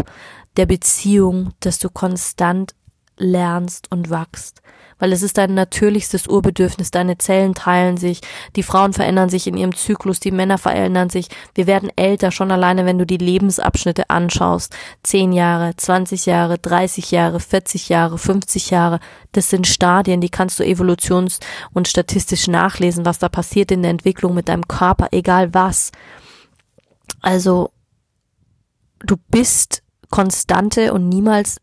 der 0.57 0.67
Beziehung, 0.67 1.53
dass 1.61 1.79
du 1.79 1.89
konstant 1.89 2.75
lernst 3.17 3.91
und 3.91 4.11
wachst 4.11 4.63
weil 5.03 5.13
es 5.13 5.23
ist 5.23 5.37
dein 5.37 5.55
natürlichstes 5.55 6.29
Urbedürfnis. 6.29 6.93
Deine 6.93 7.19
Zellen 7.19 7.57
teilen 7.57 7.97
sich, 7.97 8.21
die 8.55 8.63
Frauen 8.63 8.93
verändern 8.93 9.31
sich 9.31 9.49
in 9.49 9.57
ihrem 9.57 9.75
Zyklus, 9.75 10.21
die 10.21 10.31
Männer 10.31 10.59
verändern 10.59 11.11
sich. 11.11 11.27
Wir 11.57 11.67
werden 11.67 11.91
älter, 11.97 12.31
schon 12.31 12.53
alleine, 12.53 12.87
wenn 12.87 12.99
du 12.99 13.05
die 13.05 13.17
Lebensabschnitte 13.17 14.11
anschaust. 14.11 14.77
Zehn 15.03 15.33
Jahre, 15.33 15.75
20 15.75 16.27
Jahre, 16.27 16.57
30 16.57 17.11
Jahre, 17.11 17.41
40 17.41 17.89
Jahre, 17.89 18.17
50 18.17 18.71
Jahre. 18.71 19.01
Das 19.33 19.51
sind 19.51 19.67
Stadien, 19.67 20.21
die 20.21 20.29
kannst 20.29 20.61
du 20.61 20.63
evolutions- 20.63 21.41
und 21.73 21.89
statistisch 21.89 22.47
nachlesen, 22.47 23.05
was 23.05 23.19
da 23.19 23.29
passiert 23.29 23.73
in 23.73 23.83
der 23.83 23.91
Entwicklung 23.91 24.35
mit 24.35 24.49
deinem 24.49 24.69
Körper, 24.69 25.09
egal 25.11 25.53
was. 25.53 25.91
Also, 27.21 27.73
du 29.01 29.17
bist 29.33 29.83
konstante 30.11 30.93
und 30.93 31.09
niemals 31.09 31.57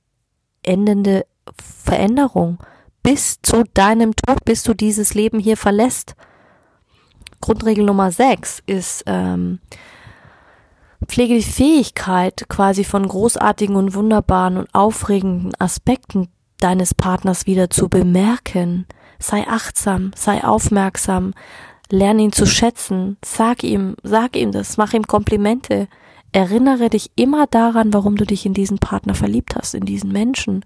endende 0.62 1.26
Veränderung 1.58 2.58
bis 3.04 3.42
zu 3.42 3.64
deinem 3.74 4.16
Tod, 4.16 4.44
bis 4.46 4.64
du 4.64 4.74
dieses 4.74 5.14
Leben 5.14 5.40
hier 5.40 5.58
verlässt. 5.58 6.16
Grundregel 7.42 7.86
Nummer 7.86 8.12
6 8.12 8.64
ist, 8.66 9.04
ähm, 9.08 9.60
pflege 11.06 11.36
die 11.36 11.44
Fähigkeit 11.44 12.46
quasi 12.50 12.84
von 12.84 13.08
großartigen 13.08 13.76
und 13.76 13.94
wunderbaren 13.94 14.58
und 14.58 14.74
aufregenden 14.74 15.54
Aspekten 15.60 16.28
deines 16.60 16.94
Partners 16.94 17.46
wieder 17.46 17.70
zu 17.70 17.90
bemerken. 17.90 18.86
Sei 19.18 19.48
achtsam, 19.48 20.12
sei 20.16 20.44
aufmerksam, 20.44 21.34
lerne 21.90 22.24
ihn 22.24 22.32
zu 22.32 22.46
schätzen, 22.46 23.18
sag 23.24 23.64
ihm, 23.64 23.96
sag 24.04 24.36
ihm 24.36 24.52
das, 24.52 24.78
mach 24.78 24.94
ihm 24.94 25.08
Komplimente. 25.08 25.88
Erinnere 26.32 26.90
dich 26.90 27.12
immer 27.16 27.48
daran, 27.48 27.92
warum 27.94 28.16
du 28.16 28.26
dich 28.26 28.46
in 28.46 28.54
diesen 28.54 28.78
Partner 28.78 29.16
verliebt 29.16 29.56
hast, 29.56 29.74
in 29.74 29.86
diesen 29.86 30.12
Menschen. 30.12 30.64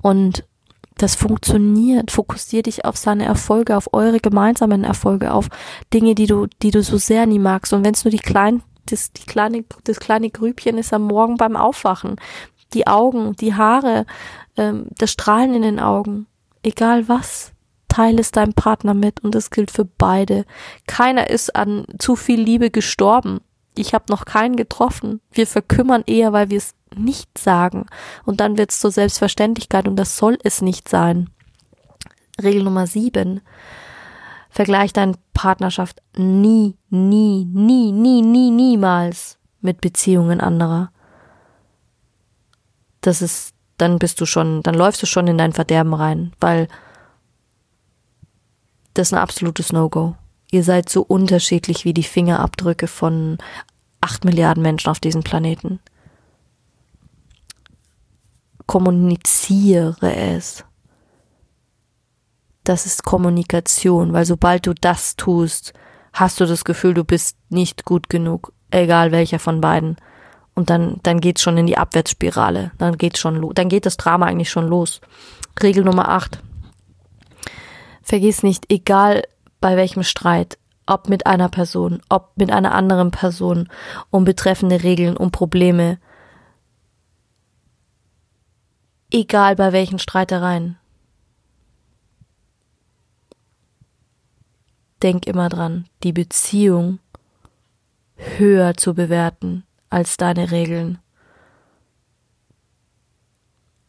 Und 0.00 0.44
das 1.02 1.14
funktioniert. 1.14 2.10
Fokussier 2.10 2.62
dich 2.62 2.84
auf 2.84 2.96
seine 2.96 3.24
Erfolge, 3.24 3.76
auf 3.76 3.92
eure 3.92 4.20
gemeinsamen 4.20 4.84
Erfolge, 4.84 5.32
auf 5.32 5.48
Dinge, 5.92 6.14
die 6.14 6.26
du, 6.26 6.46
die 6.62 6.70
du 6.70 6.82
so 6.82 6.98
sehr 6.98 7.26
nie 7.26 7.38
magst. 7.38 7.72
Und 7.72 7.84
wenn 7.84 7.94
es 7.94 8.04
nur 8.04 8.10
die 8.10 8.18
kleinen, 8.18 8.62
das, 8.86 9.12
die 9.12 9.24
kleine, 9.24 9.64
das 9.84 10.00
kleine 10.00 10.30
Grübchen 10.30 10.78
ist 10.78 10.92
am 10.92 11.02
Morgen 11.02 11.36
beim 11.36 11.56
Aufwachen, 11.56 12.16
die 12.74 12.86
Augen, 12.86 13.34
die 13.36 13.54
Haare, 13.54 14.06
ähm, 14.56 14.86
das 14.98 15.12
Strahlen 15.12 15.54
in 15.54 15.62
den 15.62 15.80
Augen, 15.80 16.26
egal 16.62 17.08
was, 17.08 17.52
teile 17.88 18.20
es 18.20 18.30
deinem 18.30 18.54
Partner 18.54 18.94
mit 18.94 19.20
und 19.20 19.34
das 19.34 19.50
gilt 19.50 19.70
für 19.70 19.84
beide. 19.84 20.44
Keiner 20.86 21.28
ist 21.30 21.56
an 21.56 21.84
zu 21.98 22.16
viel 22.16 22.40
Liebe 22.40 22.70
gestorben. 22.70 23.40
Ich 23.76 23.94
habe 23.94 24.04
noch 24.08 24.24
keinen 24.24 24.56
getroffen. 24.56 25.20
Wir 25.32 25.46
verkümmern 25.46 26.04
eher, 26.06 26.32
weil 26.32 26.50
wir 26.50 26.58
es 26.58 26.74
nicht 26.96 27.38
sagen. 27.38 27.86
Und 28.24 28.40
dann 28.40 28.58
wird 28.58 28.70
es 28.70 28.78
zur 28.78 28.90
Selbstverständlichkeit 28.90 29.86
und 29.86 29.96
das 29.96 30.16
soll 30.16 30.38
es 30.42 30.62
nicht 30.62 30.88
sein. 30.88 31.30
Regel 32.42 32.62
Nummer 32.62 32.86
sieben. 32.86 33.40
Vergleich 34.50 34.92
deine 34.92 35.14
Partnerschaft 35.32 36.02
nie, 36.16 36.76
nie, 36.88 37.44
nie, 37.44 37.92
nie, 37.92 38.22
nie, 38.22 38.50
niemals 38.50 39.38
mit 39.60 39.80
Beziehungen 39.80 40.40
anderer. 40.40 40.90
Das 43.00 43.22
ist, 43.22 43.54
dann 43.78 43.98
bist 43.98 44.20
du 44.20 44.26
schon, 44.26 44.62
dann 44.62 44.74
läufst 44.74 45.02
du 45.02 45.06
schon 45.06 45.26
in 45.28 45.38
dein 45.38 45.52
Verderben 45.52 45.94
rein, 45.94 46.32
weil 46.40 46.68
das 48.94 49.08
ist 49.08 49.12
ein 49.14 49.20
absolutes 49.20 49.72
No-Go. 49.72 50.16
Ihr 50.50 50.64
seid 50.64 50.88
so 50.88 51.02
unterschiedlich 51.02 51.84
wie 51.84 51.94
die 51.94 52.02
Fingerabdrücke 52.02 52.88
von 52.88 53.38
acht 54.00 54.24
Milliarden 54.24 54.62
Menschen 54.62 54.90
auf 54.90 54.98
diesem 54.98 55.22
Planeten 55.22 55.80
kommuniziere 58.70 60.14
es. 60.14 60.64
Das 62.62 62.86
ist 62.86 63.02
Kommunikation, 63.02 64.12
weil 64.12 64.24
sobald 64.24 64.64
du 64.64 64.74
das 64.74 65.16
tust, 65.16 65.72
hast 66.12 66.38
du 66.38 66.46
das 66.46 66.64
Gefühl, 66.64 66.94
du 66.94 67.02
bist 67.02 67.36
nicht 67.48 67.84
gut 67.84 68.08
genug, 68.08 68.52
egal 68.70 69.10
welcher 69.10 69.40
von 69.40 69.60
beiden. 69.60 69.96
Und 70.54 70.70
dann, 70.70 71.00
dann 71.02 71.20
geht's 71.20 71.42
schon 71.42 71.56
in 71.56 71.66
die 71.66 71.78
Abwärtsspirale. 71.78 72.70
Dann 72.78 72.96
geht's 72.96 73.18
schon 73.18 73.34
los. 73.34 73.54
Dann 73.56 73.68
geht 73.68 73.86
das 73.86 73.96
Drama 73.96 74.26
eigentlich 74.26 74.50
schon 74.50 74.68
los. 74.68 75.00
Regel 75.60 75.82
Nummer 75.82 76.08
8. 76.08 76.40
Vergiss 78.04 78.44
nicht, 78.44 78.70
egal 78.70 79.24
bei 79.60 79.76
welchem 79.76 80.04
Streit, 80.04 80.58
ob 80.86 81.08
mit 81.08 81.26
einer 81.26 81.48
Person, 81.48 82.02
ob 82.08 82.34
mit 82.36 82.52
einer 82.52 82.72
anderen 82.72 83.10
Person, 83.10 83.68
um 84.10 84.24
betreffende 84.24 84.84
Regeln, 84.84 85.16
um 85.16 85.32
Probleme, 85.32 85.98
egal 89.10 89.56
bei 89.56 89.72
welchen 89.72 89.98
Streitereien. 89.98 90.76
Denk 95.02 95.26
immer 95.26 95.48
dran, 95.48 95.86
die 96.02 96.12
Beziehung 96.12 96.98
höher 98.16 98.76
zu 98.76 98.94
bewerten 98.94 99.64
als 99.88 100.16
deine 100.16 100.50
Regeln. 100.50 100.98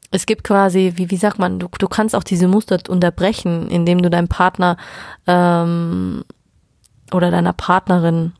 Es 0.10 0.26
gibt 0.26 0.44
quasi, 0.44 0.94
wie, 0.96 1.10
wie 1.10 1.18
sagt 1.18 1.40
man, 1.40 1.60
du, 1.60 1.70
du 1.78 1.88
kannst 1.88 2.16
auch 2.16 2.24
diese 2.24 2.48
Muster 2.48 2.80
unterbrechen, 2.90 3.70
indem 3.70 4.02
du 4.02 4.10
deinem 4.10 4.28
Partner 4.28 4.78
ähm, 5.26 6.24
oder 7.14 7.32
deiner 7.32 7.54
Partnerin 7.54 8.34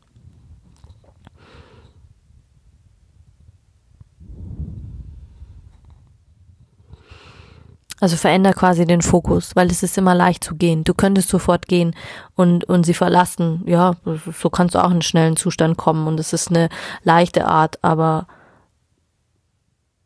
Also 8.02 8.16
veränder 8.16 8.52
quasi 8.52 8.84
den 8.84 9.00
Fokus, 9.00 9.54
weil 9.54 9.70
es 9.70 9.84
ist 9.84 9.96
immer 9.96 10.16
leicht 10.16 10.42
zu 10.42 10.56
gehen. 10.56 10.82
Du 10.82 10.92
könntest 10.92 11.28
sofort 11.28 11.68
gehen 11.68 11.94
und, 12.34 12.64
und 12.64 12.84
sie 12.84 12.94
verlassen. 12.94 13.62
Ja, 13.64 13.94
so 14.36 14.50
kannst 14.50 14.74
du 14.74 14.80
auch 14.80 14.86
in 14.86 14.94
einen 14.94 15.02
schnellen 15.02 15.36
Zustand 15.36 15.76
kommen 15.76 16.08
und 16.08 16.18
es 16.18 16.32
ist 16.32 16.50
eine 16.50 16.68
leichte 17.04 17.46
Art, 17.46 17.78
aber 17.84 18.26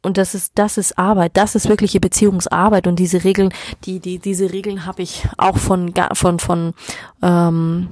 und 0.02 0.18
das 0.18 0.34
ist 0.34 0.52
das 0.56 0.76
ist 0.76 0.98
Arbeit, 0.98 1.38
das 1.38 1.54
ist 1.54 1.70
wirkliche 1.70 1.98
Beziehungsarbeit 1.98 2.86
und 2.86 2.98
diese 2.98 3.24
Regeln, 3.24 3.48
die 3.84 3.98
die 3.98 4.18
diese 4.18 4.52
Regeln 4.52 4.84
habe 4.84 5.00
ich 5.00 5.26
auch 5.38 5.56
von 5.56 5.94
von 6.12 6.38
von 6.38 6.74
ähm, 7.22 7.88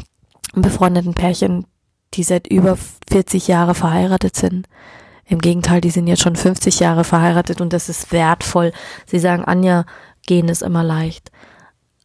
befreundeten 0.55 1.15
Pärchen, 1.15 1.65
die 2.13 2.25
seit 2.25 2.47
über 2.49 2.77
40 3.09 3.49
Jahre 3.49 3.75
verheiratet 3.75 4.37
sind. 4.37 4.69
Im 5.27 5.41
Gegenteil, 5.41 5.81
die 5.81 5.91
sind 5.91 6.07
jetzt 6.07 6.23
schon 6.23 6.37
50 6.37 6.81
Jahre 6.81 7.05
verheiratet 7.05 7.61
und 7.61 7.73
das 7.73 7.89
ist 7.89 8.13
wertvoll. 8.13 8.73
Sie 9.07 9.19
sagen, 9.19 9.45
Anja, 9.45 9.87
gehen 10.27 10.49
ist 10.49 10.63
immer 10.63 10.85
leicht. 10.85 11.31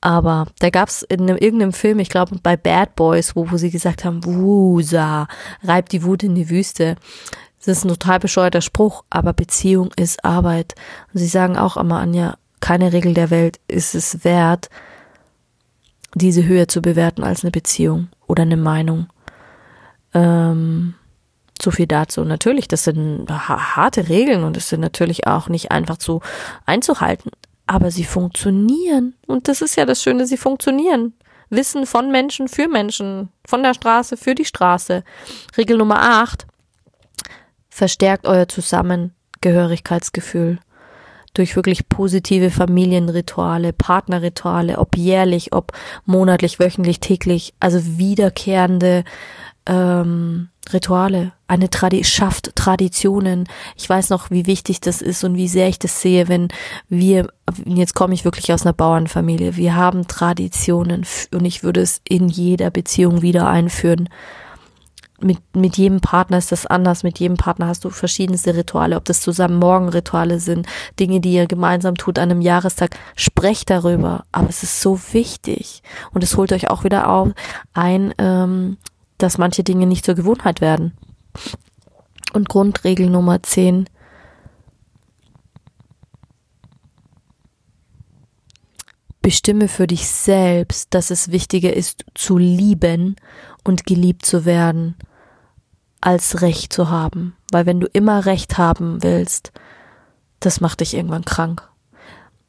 Aber 0.01 0.47
da 0.59 0.69
gab's 0.69 1.01
in 1.01 1.21
einem, 1.21 1.38
irgendeinem 1.38 1.73
Film, 1.73 1.99
ich 1.99 2.09
glaube 2.09 2.38
bei 2.41 2.55
Bad 2.55 2.95
Boys, 2.95 3.35
wo, 3.35 3.51
wo 3.51 3.57
sie 3.57 3.69
gesagt 3.69 4.05
haben, 4.05 4.23
Wusa, 4.23 5.27
reibt 5.63 5.91
die 5.91 6.03
Wut 6.03 6.23
in 6.23 6.35
die 6.35 6.49
Wüste. 6.49 6.95
Das 7.57 7.67
ist 7.67 7.83
ein 7.83 7.89
total 7.89 8.19
bescheuerter 8.19 8.61
Spruch, 8.61 9.03
aber 9.09 9.33
Beziehung 9.33 9.91
ist 9.97 10.23
Arbeit. 10.23 10.75
Und 11.13 11.19
sie 11.19 11.27
sagen 11.27 11.57
auch 11.57 11.75
immer, 11.75 11.99
Anja, 11.99 12.38
keine 12.61 12.93
Regel 12.93 13.13
der 13.13 13.29
Welt 13.29 13.59
ist 13.67 13.95
es 13.95 14.23
wert, 14.23 14.69
diese 16.15 16.45
höher 16.45 16.67
zu 16.67 16.81
bewerten 16.81 17.23
als 17.23 17.43
eine 17.43 17.51
Beziehung 17.51 18.07
oder 18.27 18.43
eine 18.43 18.57
Meinung. 18.57 19.07
Ähm, 20.13 20.95
so 21.61 21.71
viel 21.71 21.87
dazu. 21.87 22.23
Natürlich, 22.23 22.67
das 22.67 22.83
sind 22.83 23.29
harte 23.29 24.09
Regeln 24.09 24.43
und 24.43 24.57
es 24.57 24.69
sind 24.69 24.81
natürlich 24.81 25.27
auch 25.27 25.49
nicht 25.49 25.71
einfach 25.71 25.97
zu 25.97 26.21
einzuhalten. 26.65 27.31
aber 27.67 27.91
sie 27.91 28.03
funktionieren. 28.03 29.13
Und 29.27 29.47
das 29.47 29.61
ist 29.61 29.75
ja 29.75 29.85
das 29.85 30.01
Schöne, 30.01 30.25
sie 30.25 30.37
funktionieren. 30.37 31.13
Wissen 31.51 31.85
von 31.85 32.11
Menschen 32.11 32.47
für 32.47 32.67
Menschen, 32.67 33.29
von 33.45 33.61
der 33.61 33.75
Straße 33.75 34.17
für 34.17 34.33
die 34.33 34.45
Straße. 34.45 35.03
Regel 35.55 35.77
Nummer 35.77 36.01
8. 36.01 36.47
Verstärkt 37.69 38.25
euer 38.25 38.47
Zusammengehörigkeitsgefühl 38.47 40.57
durch 41.33 41.55
wirklich 41.55 41.89
positive 41.89 42.49
Familienrituale, 42.49 43.71
Partnerrituale, 43.71 44.79
ob 44.79 44.97
jährlich, 44.97 45.53
ob 45.53 45.73
monatlich, 46.05 46.59
wöchentlich, 46.59 46.99
täglich, 46.99 47.53
also 47.59 47.99
wiederkehrende 47.99 49.03
ähm, 49.69 50.49
Rituale, 50.73 51.31
eine 51.47 51.69
Tradi 51.69 52.03
schafft 52.03 52.55
Traditionen. 52.55 53.47
Ich 53.75 53.89
weiß 53.89 54.09
noch, 54.09 54.29
wie 54.29 54.45
wichtig 54.45 54.81
das 54.81 55.01
ist 55.01 55.23
und 55.23 55.35
wie 55.35 55.47
sehr 55.47 55.69
ich 55.69 55.79
das 55.79 56.01
sehe, 56.01 56.27
wenn 56.27 56.49
wir, 56.89 57.27
jetzt 57.65 57.95
komme 57.95 58.13
ich 58.13 58.25
wirklich 58.25 58.51
aus 58.51 58.63
einer 58.63 58.73
Bauernfamilie, 58.73 59.55
wir 59.55 59.75
haben 59.75 60.07
Traditionen 60.07 61.05
und 61.33 61.45
ich 61.45 61.63
würde 61.63 61.81
es 61.81 62.01
in 62.07 62.29
jeder 62.29 62.69
Beziehung 62.69 63.21
wieder 63.21 63.47
einführen 63.47 64.09
mit, 65.21 65.39
mit 65.55 65.77
jedem 65.77 66.01
Partner 66.01 66.38
ist 66.38 66.51
das 66.51 66.65
anders. 66.65 67.03
Mit 67.03 67.19
jedem 67.19 67.38
Partner 67.38 67.67
hast 67.67 67.83
du 67.83 67.89
verschiedenste 67.89 68.55
Rituale, 68.55 68.95
ob 68.95 69.05
das 69.05 69.21
zusammen 69.21 69.57
Morgenrituale 69.57 70.39
sind, 70.39 70.67
Dinge, 70.99 71.19
die 71.19 71.33
ihr 71.33 71.47
gemeinsam 71.47 71.95
tut 71.95 72.19
an 72.19 72.31
einem 72.31 72.41
Jahrestag. 72.41 72.95
Sprecht 73.15 73.69
darüber. 73.69 74.25
Aber 74.31 74.49
es 74.49 74.63
ist 74.63 74.81
so 74.81 74.99
wichtig. 75.11 75.83
Und 76.13 76.23
es 76.23 76.38
holt 76.38 76.51
euch 76.53 76.69
auch 76.69 76.83
wieder 76.83 77.09
auf 77.09 77.29
ein, 77.73 78.13
ähm, 78.17 78.77
dass 79.19 79.38
manche 79.38 79.63
Dinge 79.63 79.85
nicht 79.85 80.05
zur 80.05 80.15
Gewohnheit 80.15 80.61
werden. 80.61 80.97
Und 82.33 82.49
Grundregel 82.49 83.09
Nummer 83.09 83.43
10. 83.43 83.88
Bestimme 89.21 89.67
für 89.67 89.85
dich 89.85 90.07
selbst, 90.07 90.93
dass 90.93 91.11
es 91.11 91.31
wichtiger 91.31 91.73
ist, 91.73 92.05
zu 92.15 92.38
lieben 92.38 93.15
und 93.63 93.85
geliebt 93.85 94.25
zu 94.25 94.45
werden 94.45 94.95
als 96.01 96.41
Recht 96.41 96.73
zu 96.73 96.89
haben. 96.89 97.35
Weil 97.51 97.65
wenn 97.65 97.79
du 97.79 97.88
immer 97.88 98.25
Recht 98.25 98.57
haben 98.57 99.03
willst, 99.03 99.51
das 100.39 100.61
macht 100.61 100.79
dich 100.79 100.93
irgendwann 100.93 101.25
krank. 101.25 101.67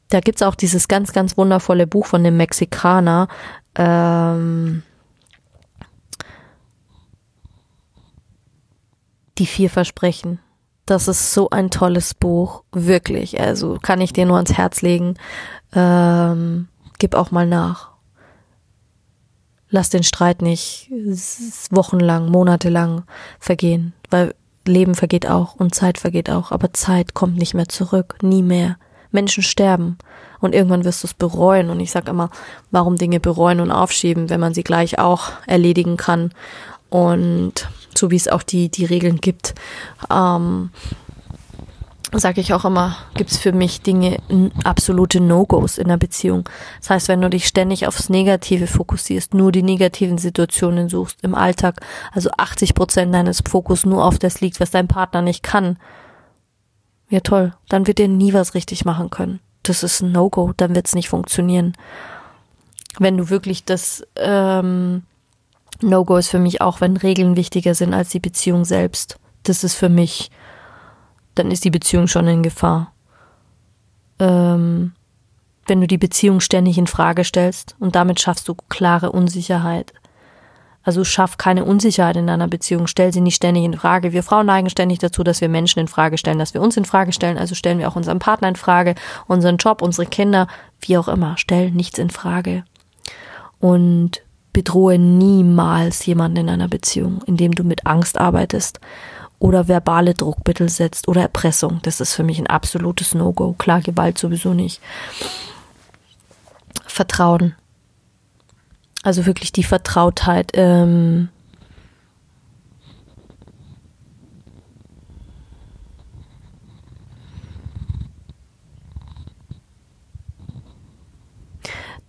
Da 0.09 0.19
gibt's 0.19 0.41
auch 0.41 0.55
dieses 0.55 0.87
ganz, 0.87 1.13
ganz 1.13 1.37
wundervolle 1.37 1.87
Buch 1.87 2.05
von 2.05 2.23
dem 2.23 2.37
Mexikaner. 2.37 3.27
Ähm, 3.75 4.83
die 9.41 9.45
vier 9.45 9.69
Versprechen. 9.69 10.39
Das 10.85 11.07
ist 11.07 11.33
so 11.33 11.49
ein 11.49 11.69
tolles 11.69 12.13
Buch, 12.13 12.63
wirklich. 12.71 13.39
Also 13.39 13.77
kann 13.81 14.01
ich 14.01 14.13
dir 14.13 14.25
nur 14.25 14.37
ans 14.37 14.53
Herz 14.53 14.81
legen. 14.81 15.15
Ähm, 15.73 16.67
gib 16.99 17.15
auch 17.15 17.31
mal 17.31 17.45
nach 17.45 17.91
lass 19.71 19.89
den 19.89 20.03
Streit 20.03 20.41
nicht 20.41 20.91
wochenlang, 21.71 22.29
monatelang 22.29 23.03
vergehen, 23.39 23.93
weil 24.09 24.35
Leben 24.67 24.93
vergeht 24.93 25.27
auch 25.27 25.55
und 25.55 25.73
Zeit 25.73 25.97
vergeht 25.97 26.29
auch, 26.29 26.51
aber 26.51 26.73
Zeit 26.73 27.15
kommt 27.15 27.37
nicht 27.37 27.55
mehr 27.55 27.67
zurück, 27.67 28.17
nie 28.21 28.43
mehr. 28.43 28.77
Menschen 29.13 29.43
sterben 29.43 29.97
und 30.39 30.55
irgendwann 30.55 30.85
wirst 30.85 31.03
du 31.03 31.07
es 31.07 31.13
bereuen 31.13 31.69
und 31.69 31.79
ich 31.81 31.91
sag 31.91 32.07
immer, 32.07 32.29
warum 32.69 32.95
Dinge 32.95 33.19
bereuen 33.19 33.59
und 33.59 33.71
aufschieben, 33.71 34.29
wenn 34.29 34.39
man 34.39 34.53
sie 34.53 34.63
gleich 34.63 34.99
auch 34.99 35.31
erledigen 35.47 35.97
kann 35.97 36.31
und 36.89 37.69
so 37.97 38.11
wie 38.11 38.15
es 38.15 38.27
auch 38.27 38.43
die 38.43 38.69
die 38.69 38.85
Regeln 38.85 39.17
gibt. 39.17 39.55
Ähm, 40.09 40.71
sage 42.19 42.41
ich 42.41 42.53
auch 42.53 42.65
immer, 42.65 42.97
gibt's 43.13 43.37
für 43.37 43.53
mich 43.53 43.81
Dinge, 43.81 44.17
absolute 44.63 45.21
No-Gos 45.21 45.77
in 45.77 45.87
der 45.87 45.97
Beziehung. 45.97 46.47
Das 46.79 46.89
heißt, 46.89 47.07
wenn 47.07 47.21
du 47.21 47.29
dich 47.29 47.47
ständig 47.47 47.87
aufs 47.87 48.09
Negative 48.09 48.67
fokussierst, 48.67 49.33
nur 49.33 49.51
die 49.51 49.63
negativen 49.63 50.17
Situationen 50.17 50.89
suchst 50.89 51.23
im 51.23 51.35
Alltag, 51.35 51.79
also 52.11 52.29
80 52.37 52.73
Prozent 52.75 53.13
deines 53.13 53.41
Fokus 53.47 53.85
nur 53.85 54.03
auf 54.03 54.19
das 54.19 54.41
liegt, 54.41 54.59
was 54.59 54.71
dein 54.71 54.89
Partner 54.89 55.21
nicht 55.21 55.41
kann, 55.41 55.77
ja 57.09 57.21
toll, 57.21 57.53
dann 57.69 57.87
wird 57.87 57.99
ihr 57.99 58.09
nie 58.09 58.33
was 58.33 58.55
richtig 58.55 58.83
machen 58.83 59.09
können. 59.09 59.39
Das 59.63 59.83
ist 59.83 60.01
ein 60.01 60.11
No-Go, 60.11 60.53
dann 60.57 60.75
wird's 60.75 60.95
nicht 60.95 61.09
funktionieren. 61.09 61.73
Wenn 62.99 63.15
du 63.15 63.29
wirklich 63.29 63.63
das 63.63 64.05
ähm, 64.17 65.03
No-Go 65.81 66.17
ist 66.17 66.29
für 66.29 66.39
mich 66.39 66.61
auch, 66.61 66.81
wenn 66.81 66.97
Regeln 66.97 67.35
wichtiger 67.35 67.73
sind 67.75 67.93
als 67.93 68.09
die 68.09 68.19
Beziehung 68.19 68.65
selbst. 68.65 69.17
Das 69.43 69.63
ist 69.63 69.75
für 69.75 69.89
mich 69.89 70.29
dann 71.35 71.51
ist 71.51 71.65
die 71.65 71.71
Beziehung 71.71 72.07
schon 72.07 72.27
in 72.27 72.43
Gefahr. 72.43 72.93
Ähm, 74.19 74.93
wenn 75.67 75.81
du 75.81 75.87
die 75.87 75.97
Beziehung 75.97 76.39
ständig 76.39 76.77
in 76.77 76.87
Frage 76.87 77.23
stellst 77.23 77.75
und 77.79 77.95
damit 77.95 78.19
schaffst 78.19 78.47
du 78.47 78.55
klare 78.69 79.11
Unsicherheit. 79.11 79.93
Also 80.83 81.03
schaff 81.03 81.37
keine 81.37 81.63
Unsicherheit 81.63 82.17
in 82.17 82.25
deiner 82.25 82.47
Beziehung, 82.47 82.87
stell 82.87 83.13
sie 83.13 83.21
nicht 83.21 83.35
ständig 83.35 83.63
in 83.63 83.77
Frage. 83.77 84.13
Wir 84.13 84.23
Frauen 84.23 84.47
neigen 84.47 84.69
ständig 84.69 84.97
dazu, 84.97 85.23
dass 85.23 85.39
wir 85.39 85.47
Menschen 85.47 85.79
in 85.79 85.87
Frage 85.87 86.17
stellen, 86.17 86.39
dass 86.39 86.55
wir 86.55 86.61
uns 86.61 86.75
in 86.75 86.85
Frage 86.85 87.13
stellen, 87.13 87.37
also 87.37 87.53
stellen 87.53 87.77
wir 87.77 87.87
auch 87.87 87.95
unseren 87.95 88.17
Partner 88.17 88.47
in 88.47 88.55
Frage, 88.55 88.95
unseren 89.27 89.57
Job, 89.57 89.83
unsere 89.83 90.07
Kinder, 90.07 90.47
wie 90.79 90.97
auch 90.97 91.07
immer, 91.07 91.37
stell 91.37 91.69
nichts 91.69 91.99
in 91.99 92.09
Frage. 92.09 92.63
Und 93.59 94.23
bedrohe 94.53 94.97
niemals 94.97 96.05
jemanden 96.05 96.37
in 96.37 96.49
einer 96.49 96.67
Beziehung, 96.67 97.21
indem 97.25 97.53
du 97.53 97.63
mit 97.63 97.85
Angst 97.85 98.17
arbeitest 98.17 98.79
oder 99.39 99.67
verbale 99.67 100.13
Druckmittel 100.13 100.69
setzt 100.69 101.07
oder 101.07 101.21
Erpressung. 101.21 101.79
Das 101.83 101.99
ist 101.99 102.13
für 102.13 102.23
mich 102.23 102.37
ein 102.37 102.47
absolutes 102.47 103.15
No-Go. 103.15 103.53
Klar, 103.57 103.81
Gewalt 103.81 104.17
sowieso 104.17 104.53
nicht. 104.53 104.81
Vertrauen. 106.85 107.55
Also 109.03 109.25
wirklich 109.25 109.51
die 109.51 109.63
Vertrautheit. 109.63 110.51
Ähm, 110.53 111.29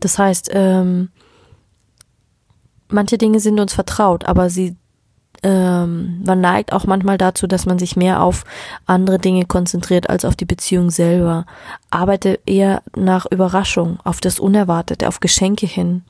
das 0.01 0.19
heißt, 0.19 0.51
ähm, 0.53 1.09
manche 2.93 3.19
Dinge 3.19 3.41
sind 3.41 3.59
uns 3.61 3.73
vertraut, 3.73 4.25
aber 4.27 4.51
sie 4.51 4.77
ähm, 5.43 6.23
man 6.25 6.41
neigt 6.41 6.73
auch 6.73 6.87
manchmal 6.87 7.19
dazu, 7.19 7.47
dass 7.47 7.67
man 7.67 7.79
sich 7.79 7.97
mehr 7.97 8.23
auf 8.23 8.45
andere 8.87 9.19
Dinge 9.19 9.45
konzentriert 9.45 10.09
als 10.09 10.25
auf 10.25 10.37
die 10.37 10.45
Beziehung 10.45 10.91
selber. 10.91 11.47
Arbeite 11.91 12.39
eher 12.47 12.83
nach 12.95 13.27
Überraschung, 13.27 13.99
auf 14.05 14.21
das 14.21 14.39
Unerwartete, 14.39 15.09
auf 15.09 15.21
Geschenke 15.21 15.67
hin. 15.67 16.05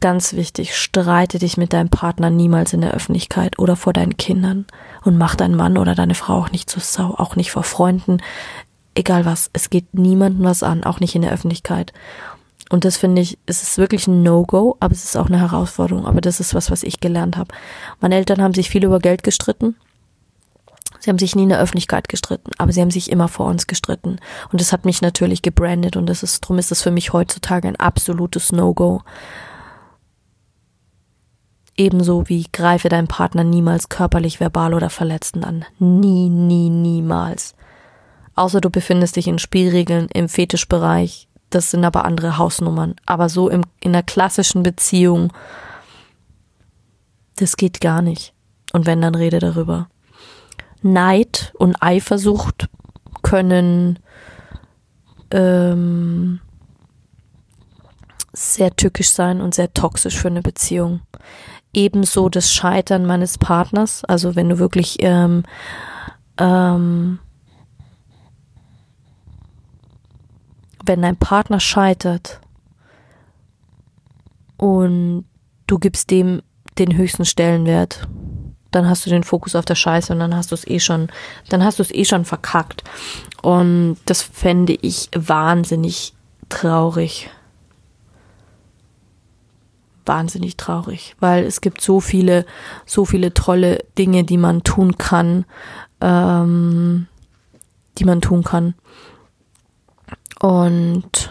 Ganz 0.00 0.34
wichtig, 0.34 0.76
streite 0.76 1.38
dich 1.38 1.56
mit 1.56 1.72
deinem 1.72 1.88
Partner 1.88 2.30
niemals 2.30 2.72
in 2.72 2.80
der 2.80 2.92
Öffentlichkeit 2.92 3.58
oder 3.58 3.76
vor 3.76 3.92
deinen 3.92 4.16
Kindern 4.16 4.66
und 5.02 5.18
mach 5.18 5.34
deinen 5.34 5.56
Mann 5.56 5.78
oder 5.78 5.94
deine 5.94 6.14
Frau 6.14 6.38
auch 6.38 6.50
nicht 6.50 6.70
zu 6.70 6.80
Sau, 6.80 7.14
auch 7.16 7.36
nicht 7.36 7.50
vor 7.50 7.62
Freunden, 7.62 8.18
egal 8.94 9.24
was. 9.24 9.50
Es 9.52 9.70
geht 9.70 9.94
niemandem 9.94 10.44
was 10.44 10.62
an, 10.62 10.84
auch 10.84 11.00
nicht 11.00 11.14
in 11.14 11.22
der 11.22 11.32
Öffentlichkeit. 11.32 11.92
Und 12.74 12.84
das 12.84 12.96
finde 12.96 13.22
ich, 13.22 13.38
es 13.46 13.62
ist 13.62 13.78
wirklich 13.78 14.08
ein 14.08 14.24
No-Go, 14.24 14.76
aber 14.80 14.92
es 14.92 15.04
ist 15.04 15.16
auch 15.16 15.28
eine 15.28 15.38
Herausforderung. 15.38 16.06
Aber 16.06 16.20
das 16.20 16.40
ist 16.40 16.56
was, 16.56 16.72
was 16.72 16.82
ich 16.82 16.98
gelernt 16.98 17.36
habe. 17.36 17.54
Meine 18.00 18.16
Eltern 18.16 18.42
haben 18.42 18.52
sich 18.52 18.68
viel 18.68 18.84
über 18.84 18.98
Geld 18.98 19.22
gestritten. 19.22 19.76
Sie 20.98 21.08
haben 21.08 21.20
sich 21.20 21.36
nie 21.36 21.44
in 21.44 21.50
der 21.50 21.60
Öffentlichkeit 21.60 22.08
gestritten, 22.08 22.50
aber 22.58 22.72
sie 22.72 22.80
haben 22.80 22.90
sich 22.90 23.12
immer 23.12 23.28
vor 23.28 23.46
uns 23.46 23.68
gestritten. 23.68 24.18
Und 24.50 24.60
das 24.60 24.72
hat 24.72 24.86
mich 24.86 25.02
natürlich 25.02 25.40
gebrandet 25.40 25.96
und 25.96 26.06
das 26.06 26.24
ist, 26.24 26.40
drum 26.40 26.58
ist 26.58 26.72
es 26.72 26.82
für 26.82 26.90
mich 26.90 27.12
heutzutage 27.12 27.68
ein 27.68 27.76
absolutes 27.76 28.50
No-Go. 28.50 29.02
Ebenso 31.76 32.28
wie 32.28 32.48
greife 32.50 32.88
deinen 32.88 33.06
Partner 33.06 33.44
niemals 33.44 33.88
körperlich, 33.88 34.40
verbal 34.40 34.74
oder 34.74 34.90
verletzend 34.90 35.44
an. 35.44 35.64
Nie, 35.78 36.28
nie, 36.28 36.70
niemals. 36.70 37.54
Außer 38.34 38.60
du 38.60 38.68
befindest 38.68 39.14
dich 39.14 39.28
in 39.28 39.38
Spielregeln 39.38 40.08
im 40.12 40.28
Fetischbereich, 40.28 41.28
das 41.54 41.70
sind 41.70 41.84
aber 41.84 42.04
andere 42.04 42.38
Hausnummern. 42.38 42.96
Aber 43.06 43.28
so 43.28 43.48
im, 43.48 43.62
in 43.80 43.92
der 43.92 44.02
klassischen 44.02 44.62
Beziehung, 44.62 45.32
das 47.36 47.56
geht 47.56 47.80
gar 47.80 48.02
nicht. 48.02 48.32
Und 48.72 48.86
wenn, 48.86 49.00
dann 49.00 49.14
rede 49.14 49.38
darüber. 49.38 49.88
Neid 50.82 51.52
und 51.56 51.76
Eifersucht 51.80 52.68
können 53.22 53.98
ähm, 55.30 56.40
sehr 58.32 58.74
tückisch 58.74 59.10
sein 59.10 59.40
und 59.40 59.54
sehr 59.54 59.72
toxisch 59.72 60.18
für 60.18 60.28
eine 60.28 60.42
Beziehung. 60.42 61.00
Ebenso 61.72 62.28
das 62.28 62.52
Scheitern 62.52 63.06
meines 63.06 63.38
Partners, 63.38 64.04
also 64.04 64.36
wenn 64.36 64.48
du 64.48 64.58
wirklich 64.58 64.96
ähm, 65.00 65.44
ähm, 66.38 67.18
wenn 70.86 71.02
dein 71.02 71.16
Partner 71.16 71.60
scheitert 71.60 72.40
und 74.56 75.24
du 75.66 75.78
gibst 75.78 76.10
dem 76.10 76.42
den 76.78 76.96
höchsten 76.96 77.24
Stellenwert, 77.24 78.08
dann 78.74 78.88
hast 78.88 79.06
du 79.06 79.10
den 79.10 79.22
Fokus 79.22 79.54
auf 79.54 79.64
der 79.64 79.76
Scheiße 79.76 80.12
und 80.12 80.18
dann 80.18 80.34
hast 80.34 80.50
du 80.50 80.54
es 80.54 80.66
eh 80.66 80.80
schon, 80.80 81.08
dann 81.48 81.64
hast 81.64 81.78
du 81.78 81.82
es 81.82 81.94
eh 81.94 82.04
schon 82.04 82.24
verkackt. 82.24 82.82
Und 83.42 83.98
das 84.06 84.22
fände 84.22 84.76
ich 84.80 85.10
wahnsinnig 85.14 86.14
traurig. 86.48 87.30
Wahnsinnig 90.06 90.56
traurig, 90.56 91.14
weil 91.20 91.44
es 91.44 91.60
gibt 91.60 91.80
so 91.80 92.00
viele, 92.00 92.44
so 92.84 93.04
viele 93.04 93.32
tolle 93.32 93.84
Dinge, 93.96 94.24
die 94.24 94.36
man 94.36 94.62
tun 94.62 94.98
kann, 94.98 95.46
ähm, 96.00 97.06
die 97.96 98.04
man 98.04 98.20
tun 98.20 98.42
kann. 98.42 98.74
Und 100.44 101.30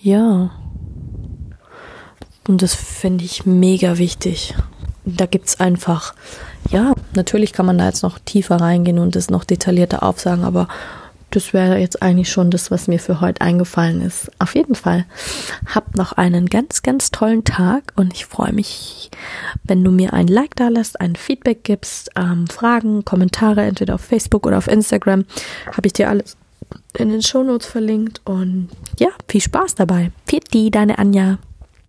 ja. 0.00 0.52
Und 2.46 2.62
das 2.62 2.72
finde 2.72 3.24
ich 3.24 3.46
mega 3.46 3.98
wichtig. 3.98 4.54
Da 5.04 5.26
gibt's 5.26 5.58
einfach, 5.58 6.14
ja, 6.70 6.94
natürlich 7.16 7.52
kann 7.52 7.66
man 7.66 7.78
da 7.78 7.86
jetzt 7.86 8.04
noch 8.04 8.20
tiefer 8.20 8.60
reingehen 8.60 9.00
und 9.00 9.16
das 9.16 9.28
noch 9.28 9.42
detaillierter 9.42 10.04
aufsagen, 10.04 10.44
aber 10.44 10.68
das 11.30 11.52
wäre 11.52 11.80
jetzt 11.80 12.00
eigentlich 12.00 12.30
schon 12.30 12.52
das, 12.52 12.70
was 12.70 12.86
mir 12.86 13.00
für 13.00 13.20
heute 13.20 13.40
eingefallen 13.40 14.02
ist. 14.02 14.30
Auf 14.38 14.54
jeden 14.54 14.76
Fall. 14.76 15.04
Habt 15.66 15.96
noch 15.96 16.12
einen 16.12 16.46
ganz, 16.46 16.82
ganz 16.82 17.10
tollen 17.10 17.42
Tag 17.42 17.92
und 17.96 18.12
ich 18.14 18.26
freue 18.26 18.52
mich, 18.52 19.10
wenn 19.64 19.82
du 19.82 19.90
mir 19.90 20.12
ein 20.12 20.28
Like 20.28 20.54
da 20.54 20.68
lässt, 20.68 21.00
ein 21.00 21.16
Feedback 21.16 21.64
gibst, 21.64 22.12
ähm, 22.14 22.46
Fragen, 22.46 23.04
Kommentare, 23.04 23.62
entweder 23.62 23.96
auf 23.96 24.00
Facebook 24.00 24.46
oder 24.46 24.58
auf 24.58 24.68
Instagram. 24.68 25.24
Habe 25.72 25.88
ich 25.88 25.92
dir 25.92 26.08
alles 26.08 26.36
in 26.96 27.08
den 27.08 27.22
Shownotes 27.22 27.66
verlinkt 27.66 28.20
und 28.24 28.68
ja, 28.98 29.08
viel 29.28 29.40
Spaß 29.40 29.74
dabei. 29.74 30.12
Die, 30.52 30.70
deine 30.70 30.98
Anja. 30.98 31.38